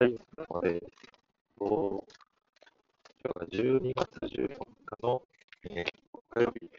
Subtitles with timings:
[0.00, 0.80] はい、なので、
[1.58, 1.74] 今日
[3.34, 5.20] は12月14日の、
[5.64, 5.86] えー、
[6.30, 6.70] 火曜日、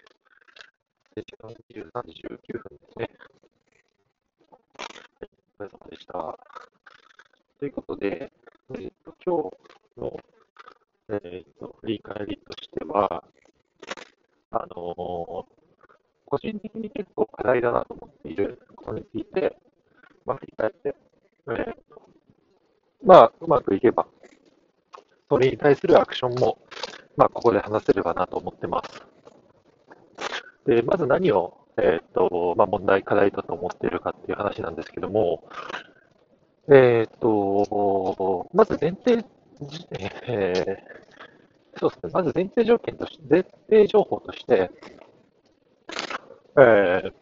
[1.17, 3.09] 時間23時19分ですね。
[5.19, 5.29] はい、
[5.59, 6.13] お疲れ様でした。
[7.59, 8.31] ということで、
[8.69, 9.51] えーと、今
[9.97, 10.19] 日の、
[11.09, 13.25] えーと、振り返りとしては、
[14.51, 15.45] あのー、
[16.25, 19.57] 個人的に結構課題だなと思っていることについて、
[20.25, 20.95] まあ、振り返って、
[21.47, 21.88] えー
[23.03, 24.07] まあ、うまくいけば、
[25.29, 26.59] それに対するアクションも、
[27.15, 29.03] まあ、ここで話せればなと思ってます。
[30.65, 35.43] で、まず何を、えっ、と、まあ、問題、課題だと思っているかっていう話なんですけども、
[36.69, 39.25] えっ、と、まず前提、
[40.27, 44.69] えー、そうですね、まず前提条件として、前提情報として、
[46.57, 47.13] えー、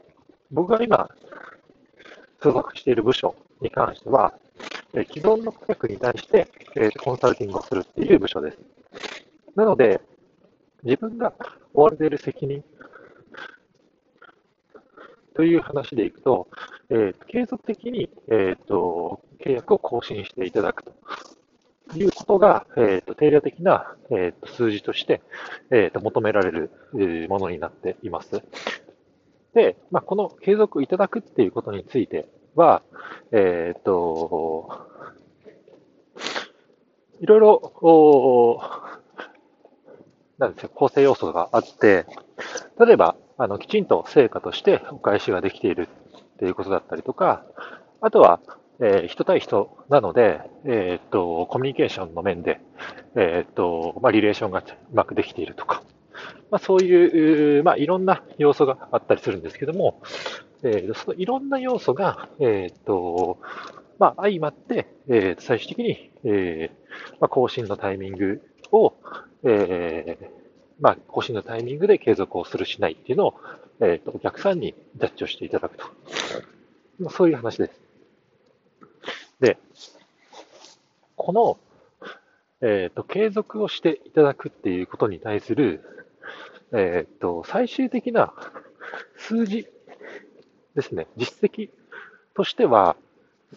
[0.52, 1.10] 僕が今、
[2.42, 4.34] 所属している部署に関しては、
[4.94, 8.58] え既存の顧客に対して、えコンサルティングをするっていう部署です。
[9.56, 10.02] なので、
[10.84, 11.34] 自分が
[11.74, 12.64] 追われている責任
[15.38, 16.48] という話でいくと、
[16.90, 20.92] えー、継続的に、えーと、契約を更新していただくと
[21.96, 25.22] いうことが、えーと、定量的な、えーと、数字として、
[25.70, 26.72] えー、と求められる、
[27.30, 28.42] ものになっています。
[29.54, 32.28] で、まあ、この継続いただくっていうことについて
[32.58, 32.82] は、
[33.32, 34.88] えっ、と、
[37.22, 38.62] いろいろ、
[40.40, 42.06] なんですよ、構成要素があって、
[42.80, 47.46] 例えば、あの、きちんと成果としてお返しができているっていうことだったりとか、
[48.02, 48.40] あとは、
[48.80, 52.60] えー、人対人なので、えっ、と、コミュニケーションの面で、
[53.16, 54.64] えっ、と、まあ、リレーションがう
[54.94, 55.84] まくできているとか、
[56.52, 60.02] まあ、そういう、まあ、いろんな要素があったりするんですけども、
[60.64, 63.38] えー、そのいろんな要素が、えっ、と、
[64.00, 68.42] まあ、相まって、えー、最終的に、えーまあ、更新のタイミング
[68.72, 68.94] を、
[69.44, 70.28] えー
[70.80, 73.34] まあ、更新のタイミングで継続をするしないっていうのを、
[73.80, 75.86] えーと、お客さんにジャッジをしていただくと。
[77.00, 77.72] まあ、そういう話です。
[79.40, 79.58] で、
[81.16, 81.58] この、
[82.62, 85.84] えっ、と、継続をしていただくっていうことに対する、
[86.74, 88.34] えっ、と、最終的な
[89.16, 89.68] 数字
[90.78, 91.72] ですね、実績
[92.36, 92.96] としては、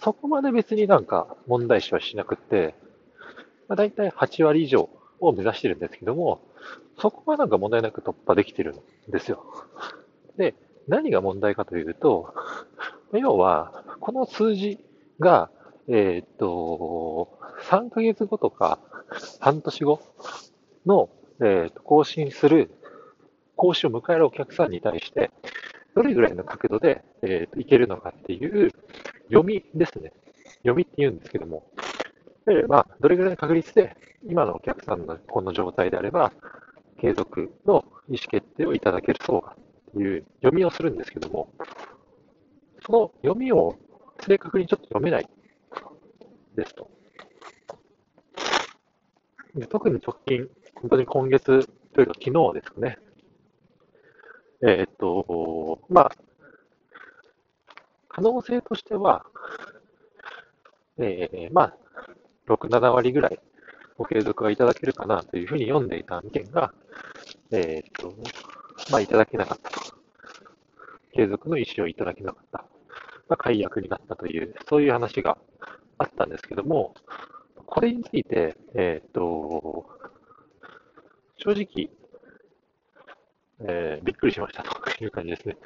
[0.03, 2.75] そこまで別になんか問題視はしなくて、
[3.69, 4.89] まあ、大体8割以上
[5.21, 6.41] を目指してるんですけども、
[6.99, 8.75] そこはなんか問題なく突破できてる
[9.09, 9.45] んですよ。
[10.39, 10.55] で、
[10.89, 12.33] 何が問題かというと、
[13.13, 14.83] 要は、この数字
[15.19, 15.51] が、
[15.89, 17.39] えー、っと、
[17.69, 18.79] 3ヶ月後とか
[19.41, 20.01] 半年後
[20.87, 21.11] の、
[21.41, 22.71] えー、っと更新する、
[23.57, 25.31] 講師を迎えるお客さんに対して、
[25.95, 28.71] どれぐらいの角度で、えー、といけるのかっていう
[29.29, 30.13] 読みですね。
[30.59, 31.65] 読みって言うんですけども、
[32.47, 33.97] でまあ、どれぐらいの確率で、
[34.27, 36.33] 今のお客さんのこの状態であれば、
[37.01, 39.57] 継続の意思決定をいただけるそうか
[39.91, 41.53] っていう読みをするんですけども、
[42.85, 43.77] その読みを
[44.27, 45.29] 正確にちょっと読めない
[46.57, 46.91] ですと。
[49.55, 52.99] で特に直近、本当に今月というか昨日ですかね、
[54.63, 56.11] えっ、と、まあ、
[58.09, 59.27] 可能性としては、
[60.99, 61.77] えー、まあ、
[62.47, 63.41] 6、7割ぐらい
[63.99, 66.73] ご継続はいただけるかなというふうに読んでいた案件が、
[67.51, 68.15] えっ、と、
[68.91, 69.81] まあ、いただけなかったと。
[71.13, 72.59] 継続の意思をいただけなかった。
[73.29, 75.39] まあ、解約になったという、そういう話が
[75.99, 76.95] あったんですけども、
[77.67, 79.87] これについて、えっ、と、
[81.37, 81.91] 正直、
[83.63, 85.57] えー、びっくりしましたという感じですね。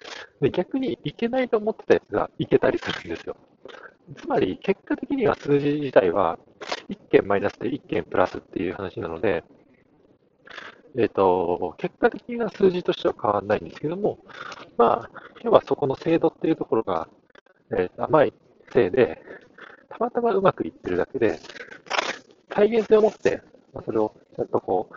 [0.40, 3.36] で逆にいけないと思ってたやつがいけたりするんですよ。
[4.16, 6.38] つまり、結果的には数字自体は
[6.90, 9.44] 1件マイナスで1件プラスっていう話なので、
[10.96, 14.18] えっ、ー、と、結果的な数字としては変わらないんですけども、
[14.76, 17.08] まあ、要はそこの精度っていうところが、
[17.72, 18.34] えー、甘い
[18.72, 19.20] せいで、
[19.88, 21.38] たまたまうまくいってるだけで、
[22.48, 23.42] 体現性を持って、
[23.84, 24.88] それをちゃんとこ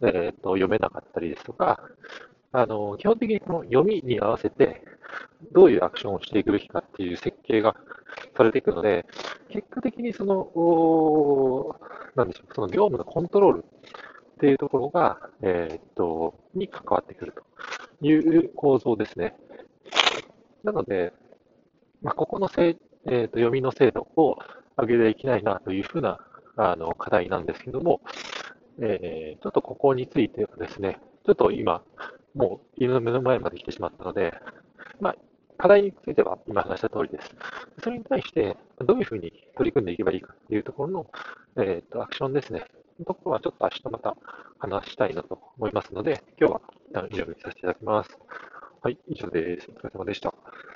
[0.00, 1.80] う、えっ、ー、と、読めなかったりですとか、
[2.52, 4.82] あの、基本的にこの読みに合わせて、
[5.52, 7.76] どういうアクションをしていくべきかっていう設計が
[8.36, 9.06] されていくので、
[9.48, 11.78] 結果的にその、
[12.14, 19.36] なんでしょう、その業務のコントロールっていうところが、えー、っと、に関わってくるという構造ですね。
[20.62, 21.12] なので、
[22.02, 22.76] まあ、ここのせい、
[23.06, 24.38] えー、っと読みの精度を
[24.76, 26.20] 上げていきたいなというふうな
[26.56, 28.00] あの課題なんですけども、
[28.80, 31.82] えー、ちょっとここについてはですね、ちょっと今、
[32.36, 34.34] もう犬の目の前まで来てしまったので、
[35.00, 35.16] まあ、
[35.56, 37.34] 課題については今話した通りです。
[37.82, 41.06] それに対して、どういうふうに取り組んでいけばいいかというところの、
[41.56, 42.64] えーと、アクションですね。
[43.06, 44.16] ところはちょっと明日また
[44.58, 46.60] 話したいなと思いますので、今日は
[46.90, 48.18] 一旦以上にさせていただきます。
[48.82, 49.70] はい、以上です。
[49.74, 50.34] お疲れ様でした。